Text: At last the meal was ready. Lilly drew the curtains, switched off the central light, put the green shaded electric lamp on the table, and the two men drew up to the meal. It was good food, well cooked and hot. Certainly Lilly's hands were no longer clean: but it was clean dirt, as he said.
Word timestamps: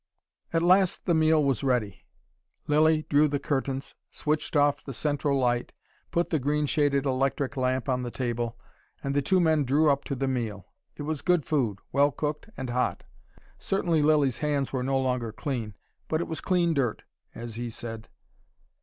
At 0.51 0.63
last 0.63 1.05
the 1.05 1.13
meal 1.13 1.43
was 1.43 1.63
ready. 1.63 2.07
Lilly 2.65 3.05
drew 3.07 3.27
the 3.27 3.37
curtains, 3.37 3.93
switched 4.09 4.55
off 4.55 4.83
the 4.83 4.95
central 4.95 5.37
light, 5.37 5.73
put 6.09 6.31
the 6.31 6.39
green 6.39 6.65
shaded 6.65 7.05
electric 7.05 7.55
lamp 7.55 7.87
on 7.87 8.01
the 8.01 8.09
table, 8.09 8.57
and 9.03 9.13
the 9.15 9.21
two 9.21 9.39
men 9.39 9.63
drew 9.63 9.91
up 9.91 10.03
to 10.05 10.15
the 10.15 10.27
meal. 10.27 10.65
It 10.95 11.03
was 11.03 11.21
good 11.21 11.45
food, 11.45 11.77
well 11.91 12.09
cooked 12.11 12.49
and 12.57 12.71
hot. 12.71 13.03
Certainly 13.59 14.01
Lilly's 14.01 14.39
hands 14.39 14.73
were 14.73 14.81
no 14.81 14.97
longer 14.97 15.31
clean: 15.31 15.75
but 16.07 16.19
it 16.19 16.27
was 16.27 16.41
clean 16.41 16.73
dirt, 16.73 17.03
as 17.35 17.53
he 17.53 17.69
said. 17.69 18.09